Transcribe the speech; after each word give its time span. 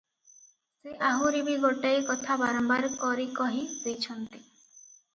ସେ 0.77 0.93
ଆହୁରି 1.09 1.43
ବି 1.51 1.59
ଗୋଟାଏ 1.67 2.01
କଥା 2.09 2.39
ବାରମ୍ବାର 2.45 2.93
କରି 3.05 3.31
କହି 3.39 3.65
ଦେଇଛନ୍ତି। 3.87 4.47